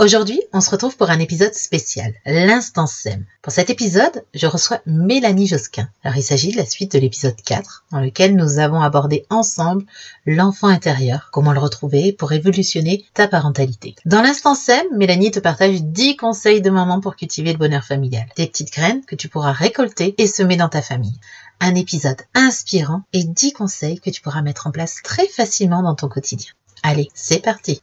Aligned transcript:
Aujourd'hui, 0.00 0.40
on 0.52 0.60
se 0.60 0.70
retrouve 0.70 0.96
pour 0.96 1.10
un 1.10 1.18
épisode 1.18 1.54
spécial, 1.54 2.14
l'instant 2.24 2.86
SEM. 2.86 3.24
Pour 3.42 3.52
cet 3.52 3.68
épisode, 3.68 4.24
je 4.32 4.46
reçois 4.46 4.80
Mélanie 4.86 5.48
Josquin. 5.48 5.88
Alors 6.04 6.16
il 6.16 6.22
s'agit 6.22 6.52
de 6.52 6.56
la 6.56 6.66
suite 6.66 6.92
de 6.92 7.00
l'épisode 7.00 7.34
4, 7.44 7.84
dans 7.90 7.98
lequel 7.98 8.36
nous 8.36 8.60
avons 8.60 8.80
abordé 8.80 9.26
ensemble 9.28 9.84
l'enfant 10.24 10.68
intérieur, 10.68 11.30
comment 11.32 11.52
le 11.52 11.58
retrouver 11.58 12.12
pour 12.12 12.28
révolutionner 12.28 13.06
ta 13.12 13.26
parentalité. 13.26 13.96
Dans 14.04 14.22
l'instant 14.22 14.54
SEM, 14.54 14.86
Mélanie 14.96 15.32
te 15.32 15.40
partage 15.40 15.82
10 15.82 16.16
conseils 16.16 16.62
de 16.62 16.70
maman 16.70 17.00
pour 17.00 17.16
cultiver 17.16 17.50
le 17.50 17.58
bonheur 17.58 17.82
familial. 17.82 18.28
Des 18.36 18.46
petites 18.46 18.72
graines 18.72 19.04
que 19.04 19.16
tu 19.16 19.28
pourras 19.28 19.50
récolter 19.50 20.14
et 20.16 20.28
semer 20.28 20.54
dans 20.54 20.68
ta 20.68 20.80
famille 20.80 21.18
un 21.58 21.74
épisode 21.74 22.22
inspirant 22.34 23.02
et 23.12 23.24
10 23.24 23.52
conseils 23.52 23.98
que 23.98 24.10
tu 24.10 24.22
pourras 24.22 24.42
mettre 24.42 24.68
en 24.68 24.70
place 24.70 25.02
très 25.02 25.26
facilement 25.26 25.82
dans 25.82 25.96
ton 25.96 26.06
quotidien. 26.06 26.52
Allez, 26.84 27.08
c'est 27.14 27.42
parti 27.42 27.82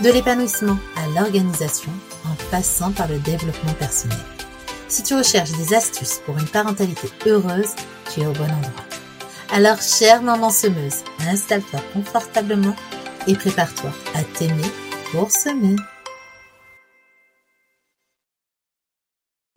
de 0.00 0.10
l'épanouissement 0.10 0.78
à 0.96 1.06
l'organisation, 1.08 1.92
en 2.24 2.34
passant 2.50 2.92
par 2.92 3.08
le 3.08 3.18
développement 3.18 3.74
personnel. 3.74 4.18
Si 4.88 5.02
tu 5.02 5.14
recherches 5.14 5.52
des 5.52 5.74
astuces 5.74 6.20
pour 6.24 6.38
une 6.38 6.48
parentalité 6.48 7.08
heureuse, 7.26 7.70
tu 8.12 8.20
es 8.20 8.26
au 8.26 8.32
bon 8.32 8.44
endroit. 8.44 8.84
Alors, 9.52 9.80
chère 9.80 10.22
maman 10.22 10.50
semeuse, 10.50 11.04
installe-toi 11.28 11.80
confortablement 11.92 12.74
et 13.26 13.34
prépare-toi 13.34 13.90
à 14.14 14.22
t'aimer 14.22 14.70
pour 15.12 15.30
semer. 15.30 15.76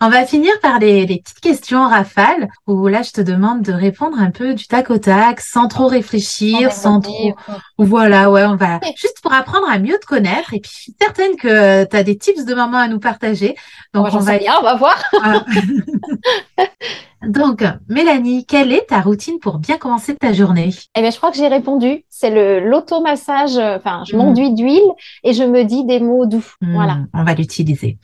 On 0.01 0.09
va 0.09 0.25
finir 0.25 0.51
par 0.61 0.79
les, 0.79 1.05
petites 1.05 1.39
questions 1.39 1.87
rafales 1.87 2.49
où 2.67 2.87
là 2.87 3.01
je 3.01 3.11
te 3.11 3.21
demande 3.21 3.61
de 3.61 3.71
répondre 3.71 4.19
un 4.19 4.29
peu 4.29 4.53
du 4.53 4.67
tac 4.67 4.89
au 4.89 4.97
tac 4.97 5.39
sans 5.39 5.69
trop 5.69 5.87
réfléchir, 5.87 6.73
sans 6.73 6.99
trop 6.99 7.33
voilà, 7.77 8.29
ouais, 8.29 8.43
on 8.43 8.57
va 8.57 8.81
juste 8.97 9.21
pour 9.21 9.31
apprendre 9.31 9.69
à 9.69 9.79
mieux 9.79 9.97
te 9.97 10.05
connaître 10.05 10.53
et 10.53 10.59
puis 10.59 10.71
je 10.73 10.81
suis 10.81 10.95
certaine 11.01 11.37
que 11.37 11.85
tu 11.85 11.95
as 11.95 12.03
des 12.03 12.17
tips 12.17 12.43
de 12.43 12.53
maman 12.53 12.77
à 12.77 12.89
nous 12.89 12.99
partager. 12.99 13.55
Donc 13.93 14.07
on, 14.11 14.19
va 14.19 14.37
bien, 14.37 14.55
on 14.59 14.63
va 14.63 14.75
voir. 14.75 15.01
Donc, 17.27 17.63
Mélanie, 17.89 18.45
quelle 18.45 18.71
est 18.71 18.87
ta 18.87 19.01
routine 19.01 19.39
pour 19.39 19.57
bien 19.57 19.77
commencer 19.77 20.15
ta 20.15 20.33
journée? 20.33 20.69
Eh 20.95 21.01
bien, 21.01 21.09
je 21.09 21.17
crois 21.17 21.31
que 21.31 21.37
j'ai 21.37 21.47
répondu. 21.47 22.05
C'est 22.09 22.29
le 22.29 22.59
l'automassage. 22.59 23.57
Enfin, 23.57 24.03
je 24.07 24.15
m'enduis 24.15 24.51
mmh. 24.51 24.55
d'huile 24.55 24.91
et 25.23 25.33
je 25.33 25.43
me 25.43 25.63
dis 25.63 25.85
des 25.85 25.99
mots 25.99 26.25
doux. 26.25 26.45
Mmh, 26.61 26.73
voilà. 26.73 26.97
On 27.13 27.23
va 27.23 27.33
l'utiliser. 27.33 27.97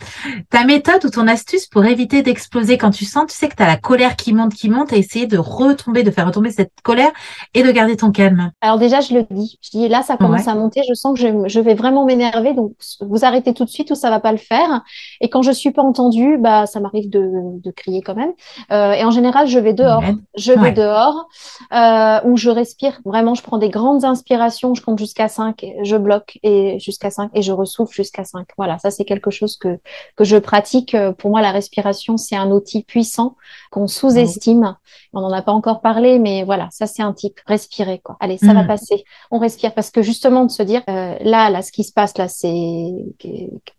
Ta 0.50 0.64
méthode 0.66 1.06
ou 1.06 1.10
ton 1.10 1.28
astuce 1.28 1.68
pour 1.68 1.86
éviter 1.86 2.22
d'exploser 2.22 2.78
quand 2.78 2.92
tu 2.92 3.06
sens, 3.06 3.28
tu 3.28 3.36
sais 3.36 3.48
que 3.48 3.56
tu 3.56 3.64
as 3.64 3.68
la 3.68 3.78
colère 3.78 4.16
qui 4.16 4.34
monte, 4.34 4.54
qui 4.54 4.70
monte, 4.70 4.94
et 4.94 4.98
essayer 4.98 5.28
de 5.28 5.38
retomber, 5.38 6.04
de 6.04 6.12
faire 6.12 6.26
retomber 6.26 6.52
cette 6.52 6.74
colère 6.84 7.12
et 7.54 7.64
de 7.64 7.72
garder 7.72 7.96
ton 7.96 8.12
calme. 8.12 8.52
Alors 8.62 8.78
déjà, 8.78 9.02
je 9.02 9.14
le 9.14 9.26
dis. 9.30 9.60
Je 9.62 9.70
dis 9.72 9.88
là, 9.88 10.02
ça 10.02 10.18
commence 10.18 10.48
à 10.48 10.56
monter. 10.56 10.82
Je 10.88 10.94
sens 10.94 11.20
que 11.20 11.26
je, 11.26 11.48
je 11.48 11.60
vais 11.60 11.76
vraiment 11.76 12.06
m'énerver. 12.06 12.54
Donc, 12.54 12.74
vous 13.02 13.24
arrêtez 13.26 13.54
tout 13.54 13.66
de 13.66 13.70
suite 13.70 13.92
ou 13.92 13.96
ça 13.96 14.10
va 14.10 14.20
pas 14.20 14.32
le 14.32 14.38
faire. 14.38 14.82
Et 15.22 15.30
quand 15.30 15.42
je 15.42 15.52
suis 15.52 15.72
pas 15.72 15.84
entendue, 15.84 16.38
bah, 16.38 16.66
ça 16.66 16.80
m'arrive 16.80 17.10
de, 17.10 17.30
de 17.62 17.72
crier 17.72 18.02
quand 18.02 18.16
même. 18.16 18.34
Euh, 18.72 18.94
et 18.94 19.04
en 19.04 19.11
général, 19.12 19.48
je 19.48 19.60
vais 19.60 19.74
dehors. 19.74 20.04
Je 20.36 20.54
vais 20.54 20.72
dehors 20.72 21.28
euh, 21.74 22.20
où 22.26 22.38
je 22.38 22.50
respire. 22.50 23.00
Vraiment, 23.06 23.36
je 23.36 23.44
prends 23.44 23.58
des 23.58 23.70
grandes 23.70 24.06
inspirations. 24.06 24.74
Je 24.76 24.82
compte 24.82 25.00
jusqu'à 25.00 25.28
5, 25.28 25.66
je 25.84 25.96
bloque 25.96 26.40
et 26.44 26.80
jusqu'à 26.80 27.10
5 27.10 27.32
et 27.34 27.42
je 27.42 27.52
ressouffle 27.52 27.94
jusqu'à 27.94 28.24
5. 28.24 28.48
Voilà, 28.58 28.78
ça 28.80 28.92
c'est 28.92 29.06
quelque 29.06 29.32
chose 29.32 29.58
que 29.58 29.80
que 30.16 30.24
je 30.24 30.38
pratique. 30.38 30.96
Pour 31.18 31.30
moi, 31.30 31.42
la 31.42 31.52
respiration, 31.52 32.18
c'est 32.18 32.36
un 32.36 32.52
outil 32.52 32.84
puissant 32.84 33.36
qu'on 33.72 33.88
sous-estime. 33.88 34.76
On 35.14 35.22
n'en 35.22 35.32
a 35.32 35.42
pas 35.42 35.52
encore 35.52 35.82
parlé, 35.82 36.20
mais 36.20 36.44
voilà, 36.44 36.68
ça 36.72 36.88
c'est 36.88 37.02
un 37.02 37.14
type. 37.14 37.40
Respirer, 37.46 38.00
quoi. 38.00 38.18
Allez, 38.20 38.38
ça 38.38 38.54
va 38.54 38.64
mm. 38.64 38.68
passer. 38.68 39.04
On 39.30 39.40
respire 39.40 39.74
parce 39.74 39.92
que 39.92 40.02
justement 40.02 40.46
de 40.46 40.52
se 40.52 40.64
dire 40.64 40.82
euh, 40.90 41.16
là, 41.22 41.50
là, 41.50 41.62
ce 41.62 41.72
qui 41.72 41.84
se 41.84 41.94
passe 41.94 42.18
là, 42.18 42.28
c'est 42.28 42.94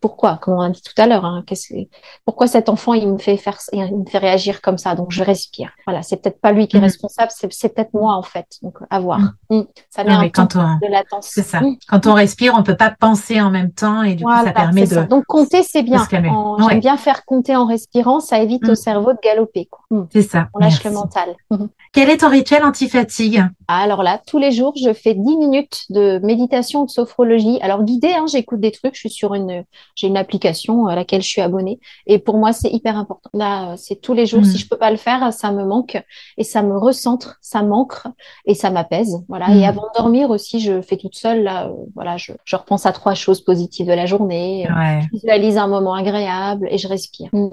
pourquoi, 0.01 0.39
comme 0.39 0.55
on 0.55 0.61
a 0.61 0.71
dit 0.71 0.83
tout 0.83 1.01
à 1.01 1.07
l'heure, 1.07 1.25
hein, 1.25 1.45
pourquoi 2.25 2.47
cet 2.47 2.69
enfant 2.69 2.95
il 2.95 3.09
me 3.09 3.19
fait 3.19 3.37
faire, 3.37 3.59
il 3.73 3.99
me 3.99 4.09
fait 4.09 4.19
réagir 4.19 4.61
comme 4.61 4.79
ça? 4.79 4.95
Donc 4.95 5.11
je 5.13 5.23
respire. 5.23 5.71
Voilà, 5.87 6.03
c'est 6.03 6.17
peut-être 6.17 6.41
pas 6.41 6.53
lui 6.53 6.69
qui 6.69 6.77
est 6.77 6.81
mm. 6.81 6.85
responsable, 6.85 7.31
c'est 7.33 7.75
peut-être 7.75 7.93
moi 7.95 8.15
en 8.15 8.23
fait. 8.23 8.47
Donc 8.63 8.79
à 8.91 9.01
voir. 9.01 9.21
Mm. 9.51 9.61
Ça 9.91 10.05
met 10.05 10.13
un 10.13 10.29
quand 10.29 10.57
on... 10.57 10.79
de 10.83 10.91
latence. 10.91 11.29
C'est 11.31 11.43
ça. 11.43 11.61
Quand 11.89 12.07
on 12.07 12.15
respire, 12.15 12.55
on 12.57 12.63
peut 12.63 12.77
pas 12.77 12.91
penser 12.91 13.41
en 13.41 13.51
même 13.51 13.73
temps 13.73 14.03
et 14.03 14.15
du 14.15 14.25
coup 14.25 14.31
ça 14.31 14.53
permet 14.53 14.87
de. 14.87 15.05
Donc 15.05 15.25
compter 15.27 15.63
c'est 15.63 15.83
bien. 15.83 16.07
J'aime 16.11 16.81
bien 16.81 16.97
faire 16.97 17.25
compter 17.25 17.57
en 17.57 17.67
respirant, 17.67 18.21
ça 18.21 18.39
évite 18.39 18.69
au 18.69 18.75
cerveau 18.75 19.13
de 19.13 19.19
galoper. 19.23 19.69
C'est 20.13 20.23
ça. 20.23 20.49
On 20.55 20.59
lâche 20.59 20.83
le 20.85 20.91
mental. 20.91 21.35
Quel 21.93 22.09
est 22.09 22.19
ton 22.19 22.31
rituel 22.31 22.65
anti-fatigue? 22.65 23.45
Alors 23.81 24.03
là, 24.03 24.21
tous 24.27 24.39
les 24.39 24.53
jours, 24.53 24.75
je 24.77 24.93
fais 24.93 25.15
10 25.15 25.37
minutes 25.39 25.85
de 25.89 26.21
méditation 26.23 26.85
de 26.85 26.91
sophrologie. 26.91 27.59
Alors 27.63 27.85
guidée, 27.85 28.13
hein, 28.13 28.27
j'écoute 28.31 28.61
des 28.61 28.71
trucs. 28.71 28.95
Je 28.95 29.01
suis 29.01 29.11
sur 29.11 29.35
une, 29.35 29.65
j'ai 29.95 30.09
une 30.09 30.19
application 30.19 30.87
à 30.89 30.95
laquelle 30.95 31.23
je 31.23 31.29
suis 31.29 31.41
abonnée. 31.41 31.81
Et 32.07 32.19
pour 32.19 32.37
moi, 32.37 32.53
c'est 32.53 32.71
hyper 32.71 32.99
important. 32.99 33.31
Là, 33.33 33.75
c'est 33.79 34.01
tous 34.01 34.13
les 34.13 34.27
jours. 34.27 34.45
Si 34.45 34.57
mm. 34.57 34.59
je 34.59 34.69
peux 34.69 34.77
pas 34.77 34.91
le 34.91 34.99
faire, 34.99 35.33
ça 35.33 35.53
me 35.53 35.65
manque 35.65 36.03
et 36.37 36.45
ça 36.45 36.63
me 36.63 36.77
recentre, 36.77 37.39
ça 37.41 37.63
m'ancre 37.63 38.09
et 38.45 38.55
ça 38.55 38.71
m'apaise. 38.71 39.25
Voilà. 39.29 39.49
Et 39.51 39.61
mm. 39.61 39.65
avant 39.65 39.83
de 39.83 39.99
dormir 39.99 40.31
aussi, 40.31 40.61
je 40.61 40.83
fais 40.83 40.99
toute 40.99 41.15
seule. 41.15 41.43
Là, 41.43 41.69
euh, 41.69 41.73
voilà, 41.95 42.19
je, 42.19 42.33
je, 42.45 42.57
repense 42.57 42.85
à 42.85 42.93
trois 42.93 43.15
choses 43.15 43.41
positives 43.41 43.87
de 43.87 43.93
la 43.93 44.05
journée. 44.05 44.69
Je 44.69 45.09
visualise 45.13 45.57
un 45.57 45.69
moment 45.69 45.95
agréable 45.95 46.69
et 46.71 46.77
je 46.77 46.89
respire 46.89 47.31
mm. 47.33 47.49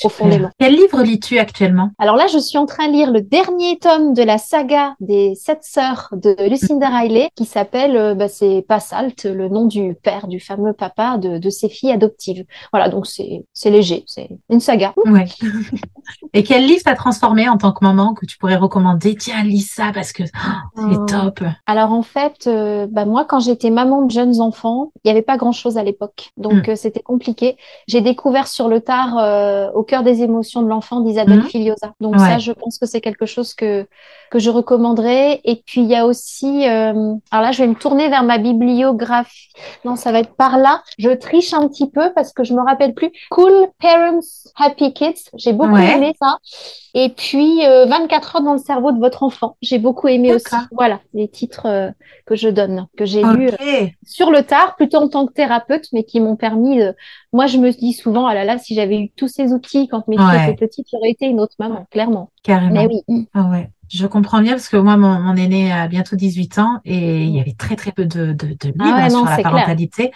profondément. 0.00 0.48
Quel 0.58 0.74
livre 0.74 1.02
lis-tu 1.02 1.38
actuellement? 1.38 1.90
Alors 1.98 2.16
là, 2.16 2.26
je 2.28 2.38
suis 2.38 2.56
en 2.56 2.66
train 2.66 2.88
de 2.88 2.92
lire 2.92 3.10
le 3.10 3.20
dernier 3.20 3.78
tome 3.78 4.14
de 4.14 4.22
la 4.22 4.38
saga 4.38 4.94
des 5.00 5.34
sept 5.50 5.64
sœurs 5.64 6.08
de 6.12 6.36
Lucinda 6.48 6.88
Riley 6.88 7.28
qui 7.34 7.44
s'appelle, 7.44 7.96
euh, 7.96 8.14
bah, 8.14 8.28
c'est 8.28 8.64
Passalt, 8.68 9.24
le 9.24 9.48
nom 9.48 9.66
du 9.66 9.96
père, 10.00 10.28
du 10.28 10.38
fameux 10.38 10.72
papa 10.72 11.18
de, 11.18 11.38
de 11.38 11.50
ses 11.50 11.68
filles 11.68 11.90
adoptives. 11.90 12.44
Voilà, 12.72 12.88
donc 12.88 13.06
c'est, 13.06 13.42
léger, 13.64 14.04
c'est 14.06 14.28
une 14.48 14.60
saga. 14.60 14.92
Ouais. 15.06 15.24
Et 16.34 16.44
quel 16.44 16.66
livre 16.66 16.84
t'a 16.84 16.94
transformé 16.94 17.48
en 17.48 17.56
tant 17.56 17.72
que 17.72 17.84
maman 17.84 18.14
que 18.14 18.26
tu 18.26 18.38
pourrais 18.38 18.56
recommander? 18.56 19.16
Tiens, 19.16 19.42
lis 19.42 19.68
ça 19.68 19.90
parce 19.92 20.12
que 20.12 20.22
oh, 20.22 20.60
c'est 20.76 20.82
euh, 20.82 21.24
top. 21.24 21.42
Alors 21.66 21.92
en 21.92 22.02
fait, 22.02 22.46
euh, 22.46 22.86
bah, 22.88 23.04
moi 23.04 23.24
quand 23.24 23.40
j'étais 23.40 23.70
maman 23.70 24.02
de 24.02 24.10
jeunes 24.10 24.40
enfants, 24.40 24.92
il 25.02 25.08
n'y 25.08 25.10
avait 25.10 25.22
pas 25.22 25.36
grand-chose 25.36 25.78
à 25.78 25.82
l'époque, 25.82 26.30
donc 26.36 26.68
hmm. 26.68 26.76
c'était 26.76 27.00
compliqué. 27.00 27.56
J'ai 27.88 28.02
découvert 28.02 28.46
sur 28.46 28.68
le 28.68 28.80
tard 28.80 29.72
Au 29.74 29.82
cœur 29.82 30.04
des 30.04 30.22
émotions 30.22 30.62
de 30.62 30.68
l'enfant 30.68 31.00
d'Isabelle 31.00 31.40
hmm. 31.40 31.48
Filiosa. 31.48 31.94
Donc 32.00 32.18
ça, 32.18 32.38
je 32.38 32.52
pense 32.52 32.78
que 32.78 32.86
c'est 32.86 33.00
quelque 33.00 33.26
chose 33.26 33.54
que 33.54 33.86
que 34.30 34.38
je 34.38 34.50
recommanderais. 34.50 35.29
Et 35.44 35.62
puis 35.64 35.82
il 35.82 35.88
y 35.88 35.96
a 35.96 36.06
aussi, 36.06 36.68
euh, 36.68 37.14
alors 37.30 37.44
là 37.44 37.52
je 37.52 37.62
vais 37.62 37.68
me 37.68 37.74
tourner 37.74 38.08
vers 38.08 38.22
ma 38.22 38.38
bibliographie. 38.38 39.50
Non, 39.84 39.96
ça 39.96 40.12
va 40.12 40.20
être 40.20 40.34
par 40.34 40.58
là. 40.58 40.82
Je 40.98 41.10
triche 41.10 41.52
un 41.54 41.68
petit 41.68 41.90
peu 41.90 42.12
parce 42.14 42.32
que 42.32 42.44
je 42.44 42.54
me 42.54 42.60
rappelle 42.60 42.94
plus. 42.94 43.10
Cool 43.30 43.68
Parents 43.80 44.20
Happy 44.56 44.92
Kids. 44.92 45.30
J'ai 45.36 45.52
beaucoup 45.52 45.76
aimé 45.76 46.14
ça. 46.20 46.38
Et 46.94 47.10
puis 47.10 47.60
24 47.60 48.34
euh, 48.34 48.38
heures 48.38 48.42
dans 48.42 48.52
le 48.54 48.58
cerveau 48.58 48.92
de 48.92 48.98
votre 48.98 49.22
enfant. 49.22 49.56
J'ai 49.62 49.78
beaucoup 49.78 50.08
aimé 50.08 50.34
aussi. 50.34 50.54
Voilà 50.72 51.00
les 51.14 51.28
titres 51.28 51.66
euh, 51.66 51.90
que 52.26 52.34
je 52.34 52.48
donne, 52.48 52.86
que 52.96 53.04
j'ai 53.04 53.22
lus 53.22 53.50
sur 54.06 54.30
le 54.30 54.42
tard, 54.42 54.76
plutôt 54.76 54.98
en 54.98 55.08
tant 55.08 55.26
que 55.26 55.32
thérapeute, 55.32 55.86
mais 55.92 56.04
qui 56.04 56.20
m'ont 56.20 56.36
permis. 56.36 56.80
Moi, 57.32 57.46
je 57.46 57.58
me 57.58 57.70
dis 57.70 57.92
souvent, 57.92 58.26
ah 58.26 58.34
là 58.34 58.44
là, 58.44 58.58
si 58.58 58.74
j'avais 58.74 58.98
eu 58.98 59.10
tous 59.10 59.28
ces 59.28 59.52
outils 59.52 59.86
quand 59.88 60.06
mes 60.08 60.16
filles 60.16 60.48
étaient 60.48 60.66
petites, 60.66 60.88
j'aurais 60.92 61.10
été 61.10 61.26
une 61.26 61.40
autre 61.40 61.54
maman, 61.58 61.86
clairement. 61.90 62.30
Carrément. 62.42 62.72
Mais 62.72 62.88
oui. 63.08 63.28
Ah 63.34 63.48
ouais. 63.50 63.70
Je 63.92 64.06
comprends 64.06 64.40
bien 64.40 64.52
parce 64.52 64.68
que 64.68 64.76
moi, 64.76 64.96
mon, 64.96 65.18
mon, 65.18 65.34
aîné 65.34 65.72
a 65.72 65.88
bientôt 65.88 66.14
18 66.14 66.58
ans 66.60 66.80
et 66.84 67.24
il 67.24 67.30
y 67.30 67.40
avait 67.40 67.56
très 67.58 67.74
très 67.74 67.90
peu 67.90 68.04
de, 68.04 68.26
de, 68.32 68.46
de 68.46 68.68
livres 68.68 68.94
ah 68.96 69.10
sur 69.10 69.24
la 69.24 69.38
parentalité. 69.38 70.12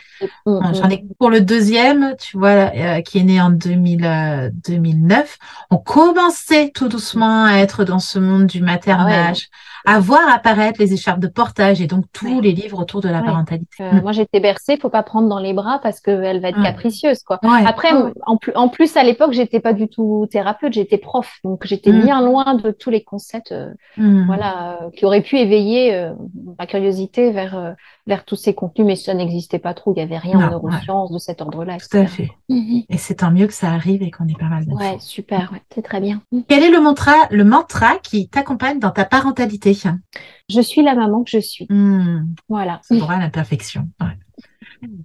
Mm, 0.46 0.52
mm. 0.52 0.75
J'en 0.75 0.88
ai 0.90 1.05
pour 1.19 1.28
le 1.28 1.40
deuxième, 1.40 2.14
tu 2.20 2.38
vois, 2.38 2.70
euh, 2.72 3.00
qui 3.00 3.19
est 3.19 3.25
né 3.25 3.40
en 3.40 3.50
2000, 3.50 4.52
2009. 4.69 5.19
Euh, 5.20 5.66
On 5.72 5.78
commençait 5.78 6.70
tout 6.70 6.88
doucement 6.88 7.46
à 7.46 7.58
être 7.58 7.84
dans 7.84 7.99
ce 7.99 8.20
monde 8.20 8.46
du 8.46 8.61
maternage. 8.61 9.49
À 9.86 10.00
voir 10.00 10.22
apparaître 10.32 10.81
les 10.81 10.94
écharpes 10.94 11.20
de 11.20 11.28
portage 11.28 11.81
et 11.82 11.86
donc 11.86 12.06
tous 12.12 12.40
les 12.40 12.52
livres 12.52 12.81
autour 12.81 13.02
de 13.02 13.08
la 13.08 13.22
parentalité. 13.22 13.66
Euh, 13.81 14.00
moi, 14.00 14.12
j'étais 14.12 14.40
bercée, 14.40 14.78
faut 14.78 14.88
pas 14.88 15.02
prendre 15.02 15.28
dans 15.28 15.38
les 15.38 15.52
bras 15.52 15.78
parce 15.82 16.00
qu'elle 16.00 16.40
va 16.40 16.48
être 16.48 16.62
capricieuse, 16.62 17.22
quoi. 17.22 17.38
Après, 17.66 17.90
en, 18.26 18.36
plus, 18.36 18.52
en 18.54 18.69
plus, 18.69 18.96
à 18.96 19.02
l'époque, 19.02 19.32
j'étais 19.32 19.60
pas 19.60 19.75
du 19.75 19.88
tout 19.88 20.26
thérapeute, 20.31 20.72
j'étais 20.72 20.98
prof, 20.98 21.38
donc 21.44 21.66
j'étais 21.66 21.92
mm. 21.92 22.02
bien 22.02 22.22
loin 22.22 22.54
de 22.54 22.70
tous 22.70 22.90
les 22.90 23.02
concepts, 23.02 23.52
euh, 23.52 23.72
mm. 23.98 24.26
voilà, 24.26 24.78
euh, 24.82 24.90
qui 24.90 25.04
auraient 25.04 25.22
pu 25.22 25.36
éveiller 25.36 26.10
ma 26.58 26.66
curiosité 26.66 27.30
vers 27.30 27.75
vers 28.06 28.25
tous 28.25 28.37
ces 28.37 28.54
contenus, 28.54 28.87
mais 28.87 28.96
ça 28.96 29.14
n'existait 29.14 29.58
pas 29.58 29.72
trop. 29.72 29.94
Il 29.94 29.98
y 29.98 30.02
avait 30.02 30.19
rien 30.19 30.38
en 30.38 30.50
neurosciences 30.50 31.10
de 31.10 31.19
cet 31.19 31.40
ordre-là. 31.40 31.78
Tout 31.78 31.96
à 31.96 32.06
fait. 32.06 32.30
Mm-hmm. 32.50 32.87
Et 32.90 32.98
c'est 32.98 33.16
tant 33.16 33.30
mieux 33.30 33.46
que 33.46 33.54
ça 33.54 33.70
arrive 33.70 34.02
et 34.02 34.10
qu'on 34.10 34.26
ait 34.26 34.34
pas 34.38 34.48
mal 34.48 34.64
Ouais, 34.69 34.96
super, 34.98 35.50
ouais, 35.52 35.62
c'est 35.75 35.82
très 35.82 36.00
bien. 36.00 36.22
Quel 36.48 36.62
est 36.62 36.70
le 36.70 36.80
mantra, 36.80 37.14
le 37.30 37.44
mantra 37.44 37.96
qui 38.02 38.28
t'accompagne 38.28 38.78
dans 38.78 38.90
ta 38.90 39.04
parentalité? 39.04 39.74
Je 40.49 40.61
suis 40.61 40.82
la 40.82 40.94
maman 40.94 41.25
que 41.25 41.31
je 41.31 41.38
suis. 41.38 41.67
Hmm. 41.69 42.35
Voilà. 42.49 42.81
C'est 42.82 42.99
pour 42.99 43.11
l'imperfection. 43.11 43.88
Ouais. 44.00 44.17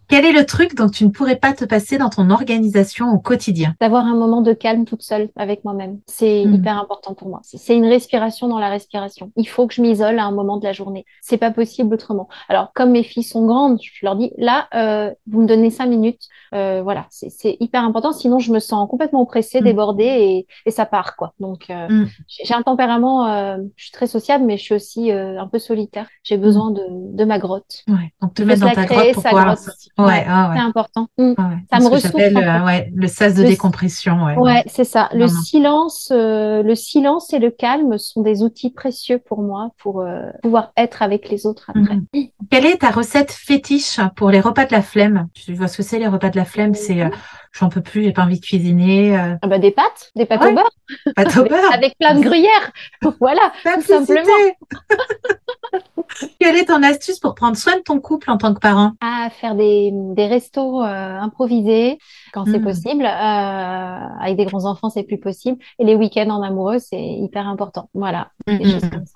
Quel 0.07 0.25
est 0.25 0.31
le 0.31 0.45
truc 0.45 0.75
dont 0.75 0.89
tu 0.89 1.05
ne 1.05 1.09
pourrais 1.09 1.35
pas 1.35 1.53
te 1.53 1.65
passer 1.65 1.97
dans 1.97 2.09
ton 2.09 2.29
organisation 2.29 3.11
au 3.11 3.19
quotidien? 3.19 3.75
D'avoir 3.79 4.05
un 4.05 4.15
moment 4.15 4.41
de 4.41 4.53
calme 4.53 4.85
toute 4.85 5.01
seule 5.01 5.29
avec 5.35 5.63
moi-même. 5.63 5.99
C'est 6.07 6.45
hmm. 6.45 6.55
hyper 6.55 6.77
important 6.77 7.13
pour 7.13 7.29
moi. 7.29 7.41
C'est 7.43 7.75
une 7.75 7.85
respiration 7.85 8.47
dans 8.47 8.59
la 8.59 8.69
respiration. 8.69 9.31
Il 9.35 9.47
faut 9.47 9.67
que 9.67 9.73
je 9.73 9.81
m'isole 9.81 10.19
à 10.19 10.25
un 10.25 10.31
moment 10.31 10.57
de 10.57 10.65
la 10.65 10.73
journée. 10.73 11.05
C'est 11.21 11.37
pas 11.37 11.51
possible 11.51 11.93
autrement. 11.93 12.27
Alors, 12.47 12.71
comme 12.73 12.91
mes 12.91 13.03
filles 13.03 13.23
sont 13.23 13.45
grandes, 13.45 13.79
je 13.81 14.05
leur 14.05 14.15
dis 14.15 14.31
là, 14.37 14.67
euh, 14.73 15.11
vous 15.27 15.41
me 15.41 15.47
donnez 15.47 15.69
cinq 15.69 15.87
minutes. 15.87 16.27
Euh, 16.53 16.81
voilà, 16.81 17.05
c'est 17.09 17.57
hyper 17.59 17.83
important. 17.83 18.11
Sinon, 18.11 18.39
je 18.39 18.51
me 18.51 18.59
sens 18.59 18.89
complètement 18.89 19.21
oppressée, 19.21 19.61
hmm. 19.61 19.65
débordée 19.65 20.03
et, 20.03 20.47
et, 20.65 20.71
ça 20.71 20.85
part 20.85 21.15
quoi. 21.15 21.33
Donc, 21.39 21.69
euh, 21.69 21.87
hmm. 21.87 22.07
j'ai 22.27 22.53
un 22.53 22.63
tempérament. 22.63 23.27
Je 23.75 23.83
suis 23.83 23.91
très 23.91 24.07
sociable, 24.07 24.45
mais 24.45 24.57
je 24.57 24.63
suis 24.63 24.75
aussi 24.75 25.11
un 25.11 25.47
peu 25.47 25.59
solitaire. 25.59 26.07
J'ai 26.23 26.37
besoin 26.37 26.71
de, 26.71 26.81
de, 26.89 27.25
ma 27.25 27.39
grotte. 27.39 27.83
Ouais. 27.87 28.13
Donc, 28.21 28.33
te 28.33 28.43
mettre 28.43 28.61
dans 28.61 28.73
ta 28.73 28.85
grotte 28.85 29.13
pour 29.13 29.23
pouvoir 29.29 29.55
Ouais, 29.97 30.25
ah 30.27 30.53
c'est 30.55 30.61
important. 30.61 31.07
Mm. 31.17 31.33
ça 31.71 31.79
me 31.79 31.87
ressource. 31.87 32.15
Euh, 32.15 32.65
ouais, 32.65 32.91
le 32.95 33.07
sas 33.07 33.33
de 33.35 33.43
décompression. 33.43 34.23
Ouais, 34.37 34.63
c'est 34.67 34.83
ça. 34.83 35.09
Le 35.13 35.27
silence, 35.27 36.11
euh, 36.11 36.63
le 36.63 36.75
silence 36.75 37.33
et 37.33 37.39
le 37.39 37.51
calme 37.51 37.97
sont 37.97 38.21
des 38.21 38.43
outils 38.43 38.71
précieux 38.71 39.19
pour 39.19 39.41
moi 39.41 39.71
pour 39.77 40.01
euh, 40.01 40.29
pouvoir 40.41 40.71
être 40.77 41.01
avec 41.01 41.29
les 41.29 41.45
autres 41.45 41.69
après. 41.69 41.95
Mm. 41.95 42.27
Quelle 42.49 42.65
est 42.65 42.77
ta 42.77 42.91
recette 42.91 43.31
fétiche 43.31 43.99
pour 44.15 44.29
les 44.29 44.39
repas 44.39 44.65
de 44.65 44.71
la 44.71 44.81
flemme? 44.81 45.27
Tu 45.33 45.53
vois 45.53 45.67
ce 45.67 45.77
que 45.77 45.83
c'est 45.83 45.99
les 45.99 46.07
repas 46.07 46.29
de 46.29 46.37
la 46.37 46.45
flemme? 46.45 46.73
C'est 46.73 47.09
j'en 47.51 47.69
peux 47.69 47.81
plus, 47.81 48.03
j'ai 48.03 48.13
pas 48.13 48.23
envie 48.23 48.39
de 48.39 48.45
cuisiner. 48.45 49.15
Ah 49.41 49.47
bah 49.47 49.59
des 49.59 49.71
pâtes, 49.71 50.11
des 50.15 50.25
pâtes 50.25 50.43
au 50.43 50.53
beurre. 50.53 50.69
Pâtes 51.15 51.37
au 51.37 51.43
beurre. 51.49 51.73
avec 51.73 51.97
plein 51.97 52.15
de 52.15 52.21
gruyère. 52.21 52.71
voilà, 53.19 53.51
tout 53.63 53.81
simplement. 53.81 54.23
Quelle 56.39 56.57
est 56.57 56.65
ton 56.65 56.83
astuce 56.83 57.19
pour 57.19 57.35
prendre 57.35 57.57
soin 57.57 57.75
de 57.77 57.81
ton 57.81 57.99
couple 57.99 58.29
en 58.29 58.37
tant 58.37 58.53
que 58.53 58.59
parent? 58.59 58.93
À 59.01 59.29
faire 59.29 59.55
des, 59.55 59.91
des 59.93 60.27
restos 60.27 60.81
euh, 60.83 61.19
improvisés 61.19 61.97
quand 62.31 62.45
c'est 62.45 62.59
hmm. 62.59 62.63
possible. 62.63 63.05
Euh, 63.05 63.99
avec 64.19 64.37
des 64.37 64.45
grands 64.45 64.65
enfants, 64.65 64.89
c'est 64.89 65.03
plus 65.03 65.17
possible. 65.17 65.57
Et 65.79 65.85
les 65.85 65.95
week-ends 65.95 66.29
en 66.29 66.41
amoureux, 66.41 66.79
c'est 66.79 67.01
hyper 67.01 67.47
important. 67.47 67.89
Voilà. 67.93 68.29
Hmm, 68.47 68.57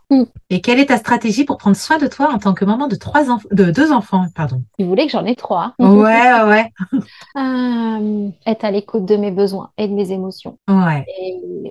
hmm, 0.09 0.23
Et 0.49 0.61
quelle 0.61 0.79
est 0.79 0.87
ta 0.87 0.97
stratégie 0.97 1.43
pour 1.43 1.57
prendre 1.57 1.75
soin 1.75 1.97
de 1.97 2.07
toi 2.07 2.31
en 2.33 2.39
tant 2.39 2.53
que 2.53 2.65
maman 2.65 2.87
de 2.87 2.95
trois 2.95 3.29
enfants, 3.29 3.47
de 3.51 3.71
deux 3.71 3.91
enfants, 3.91 4.25
pardon? 4.35 4.63
Tu 4.77 4.85
voulais 4.85 5.05
que 5.05 5.11
j'en 5.11 5.25
ai 5.25 5.35
trois. 5.35 5.73
Ouais, 5.79 6.31
ouais. 6.45 6.71
euh, 7.37 8.29
être 8.45 8.65
à 8.65 8.71
l'écoute 8.71 9.05
de 9.05 9.15
mes 9.15 9.31
besoins 9.31 9.71
et 9.77 9.87
de 9.87 9.93
mes 9.93 10.11
émotions. 10.11 10.57
Ouais. 10.67 11.05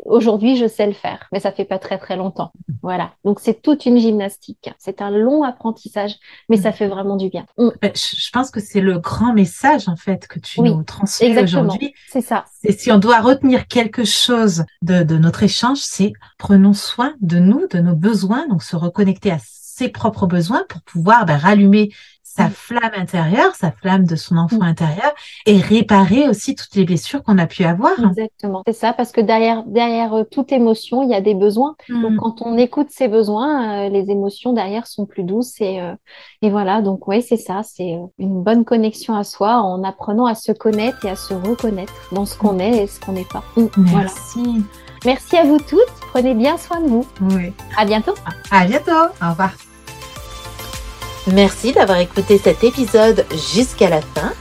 aujourd'hui, 0.06 0.56
je 0.56 0.66
sais 0.66 0.86
le 0.86 0.92
faire, 0.92 1.28
mais 1.32 1.40
ça 1.40 1.52
fait 1.52 1.64
pas 1.64 1.78
très 1.78 1.98
très 1.98 2.16
longtemps. 2.16 2.52
Voilà. 2.82 3.12
Donc 3.24 3.40
c'est 3.40 3.62
toute 3.62 3.86
une 3.86 3.98
gymnastique. 3.98 4.70
C'est 4.78 5.00
un 5.02 5.10
long 5.10 5.42
apprentissage, 5.42 6.16
mais 6.48 6.56
ça 6.56 6.72
fait 6.72 6.88
vraiment 6.88 7.16
du 7.16 7.28
bien. 7.28 7.46
Je 7.58 8.30
pense 8.32 8.50
que 8.50 8.60
c'est 8.60 8.80
le 8.80 8.98
grand 8.98 9.32
message 9.32 9.88
en 9.88 9.96
fait 9.96 10.26
que 10.26 10.38
tu 10.38 10.60
nous 10.60 10.82
transmets 10.82 11.31
aujourd'hui. 11.38 11.94
C'est 12.08 12.20
ça. 12.20 12.44
Et 12.64 12.72
si 12.72 12.90
on 12.90 12.98
doit 12.98 13.20
retenir 13.20 13.66
quelque 13.66 14.04
chose 14.04 14.64
de, 14.82 15.02
de 15.02 15.16
notre 15.16 15.42
échange, 15.42 15.78
c'est 15.78 16.12
prenons 16.38 16.74
soin 16.74 17.14
de 17.20 17.38
nous, 17.38 17.66
de 17.68 17.78
nos 17.78 17.96
besoins, 17.96 18.46
donc 18.48 18.62
se 18.62 18.76
reconnecter 18.76 19.30
à 19.30 19.38
ses 19.40 19.88
propres 19.88 20.26
besoins 20.26 20.64
pour 20.68 20.82
pouvoir 20.82 21.24
ben, 21.24 21.36
rallumer 21.36 21.90
sa 22.22 22.48
flamme 22.48 22.92
intérieure, 22.96 23.54
sa 23.54 23.72
flamme 23.72 24.04
de 24.04 24.16
son 24.16 24.36
enfant 24.38 24.62
intérieur 24.62 25.12
et 25.44 25.58
réparer 25.58 26.28
aussi 26.28 26.54
toutes 26.54 26.74
les 26.74 26.84
blessures 26.84 27.22
qu'on 27.22 27.36
a 27.38 27.46
pu 27.46 27.64
avoir. 27.64 27.92
Exactement, 27.98 28.62
c'est 28.66 28.72
ça, 28.72 28.92
parce 28.92 29.12
que 29.12 29.20
derrière, 29.20 29.64
derrière 29.64 30.14
euh, 30.14 30.24
toute 30.24 30.50
émotion, 30.52 31.02
il 31.02 31.10
y 31.10 31.14
a 31.14 31.20
des 31.20 31.34
besoins. 31.34 31.76
Donc 31.88 32.12
mm. 32.12 32.16
quand 32.16 32.42
on 32.42 32.56
écoute 32.56 32.88
ces 32.90 33.08
besoins, 33.08 33.86
euh, 33.86 33.88
les 33.88 34.10
émotions 34.10 34.52
derrière 34.52 34.86
sont 34.86 35.04
plus 35.04 35.24
douces 35.24 35.60
et, 35.60 35.80
euh, 35.80 35.94
et 36.40 36.50
voilà, 36.50 36.80
donc 36.80 37.06
oui, 37.06 37.22
c'est 37.22 37.36
ça, 37.36 37.62
c'est 37.64 37.98
une 38.18 38.42
bonne 38.42 38.64
connexion 38.64 39.14
à 39.14 39.24
soi 39.24 39.60
en 39.60 39.84
apprenant 39.84 40.26
à 40.26 40.34
se 40.34 40.52
connaître 40.52 41.04
et 41.04 41.10
à 41.10 41.16
se 41.16 41.34
reconnaître 41.34 41.92
dans 42.12 42.24
ce 42.24 42.38
qu'on 42.38 42.58
est 42.58 42.84
et 42.84 42.86
ce 42.86 42.98
qu'on 43.00 43.12
n'est 43.12 43.24
pas. 43.24 43.44
Mm. 43.56 43.66
Merci. 43.94 44.64
Merci 45.04 45.36
à 45.36 45.44
vous 45.44 45.58
toutes. 45.58 45.80
Prenez 46.12 46.34
bien 46.34 46.56
soin 46.56 46.80
de 46.80 46.88
vous. 46.88 47.06
Oui. 47.32 47.52
À 47.76 47.84
bientôt. 47.84 48.14
À 48.50 48.64
bientôt. 48.66 48.92
Au 49.20 49.30
revoir. 49.30 49.71
Merci 51.28 51.72
d'avoir 51.72 51.98
écouté 51.98 52.40
cet 52.42 52.64
épisode 52.64 53.24
jusqu'à 53.54 53.88
la 53.88 54.00
fin 54.00 54.32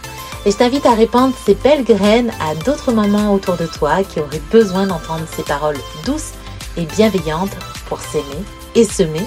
et 0.46 0.52
je 0.52 0.58
t'invite 0.58 0.88
à 0.88 0.96
répandre 0.96 1.36
ces 1.46 1.54
belles 1.54 1.84
graines 1.84 2.32
à 2.42 2.56
d'autres 2.56 2.92
mamans 2.92 3.34
autour 3.34 3.56
de 3.56 3.68
toi 3.68 4.04
qui 4.04 4.20
auraient 4.20 4.42
besoin 4.52 4.88
d'entendre 4.88 5.26
ces 5.32 5.44
paroles 5.44 5.78
douces 6.06 6.32
et 6.78 6.86
bienveillantes 6.86 7.56
pour 7.88 8.00
s'aimer 8.00 8.44
et 8.74 8.84
semer. 8.84 9.26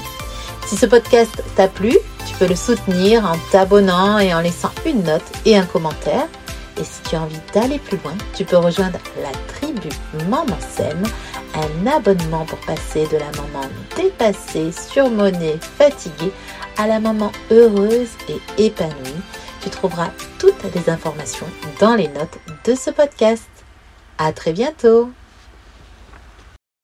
Si 0.66 0.76
ce 0.76 0.86
podcast 0.86 1.44
t'a 1.54 1.68
plu, 1.68 1.96
tu 2.26 2.34
peux 2.34 2.48
le 2.48 2.56
soutenir 2.56 3.24
en 3.24 3.36
t'abonnant 3.52 4.18
et 4.18 4.34
en 4.34 4.40
laissant 4.40 4.72
une 4.84 5.04
note 5.04 5.22
et 5.44 5.56
un 5.56 5.66
commentaire. 5.66 6.26
Et 6.80 6.82
si 6.82 7.08
tu 7.08 7.14
as 7.14 7.22
envie 7.22 7.38
d'aller 7.54 7.78
plus 7.78 7.98
loin, 7.98 8.14
tu 8.34 8.44
peux 8.44 8.56
rejoindre 8.56 8.98
la 9.22 9.30
tribu 9.54 9.90
Maman 10.28 10.58
Sème, 10.76 11.04
un 11.54 11.86
abonnement 11.86 12.44
pour 12.44 12.58
passer 12.60 13.06
de 13.06 13.16
la 13.16 13.30
maman 13.32 13.68
dépassée, 13.96 14.72
surmonnée, 14.72 15.58
fatiguée 15.78 16.32
à 16.76 16.86
la 16.86 17.00
maman 17.00 17.30
heureuse 17.50 18.10
et 18.28 18.66
épanouie. 18.66 19.22
Tu 19.60 19.70
trouveras 19.70 20.10
toutes 20.38 20.62
les 20.74 20.90
informations 20.90 21.46
dans 21.80 21.94
les 21.94 22.08
notes 22.08 22.38
de 22.64 22.74
ce 22.74 22.90
podcast. 22.90 23.48
À 24.18 24.32
très 24.32 24.52
bientôt! 24.52 25.10